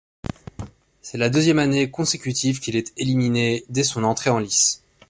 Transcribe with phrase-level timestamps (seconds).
[1.03, 4.83] C'est la deuxième année consécutive qu'il est éliminé dès son entrée en lice.